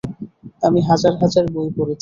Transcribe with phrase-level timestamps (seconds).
[0.63, 1.89] আমি হাজার হাজার বই পড়েছি।